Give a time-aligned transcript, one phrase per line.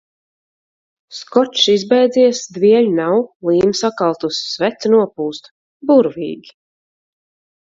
[1.17, 3.19] Skočs izbeidzies, dvieļa nav,
[3.51, 5.53] līme sakaltusi, svece nopūsta.
[5.93, 6.57] Burvīgi!